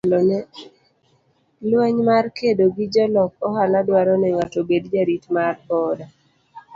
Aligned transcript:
Lweny 1.69 1.97
mar 2.09 2.25
kedo 2.37 2.65
gi 2.75 2.85
jolok 2.93 3.31
ohala 3.47 3.79
dwaro 3.87 4.13
ni 4.17 4.29
ng'ato 4.35 4.57
obed 4.63 4.83
jarit 4.93 5.23
mar 5.35 5.55
boda. 5.67 6.05